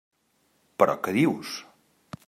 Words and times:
Però 0.83 0.97
què 1.05 1.15
dius? 1.19 1.55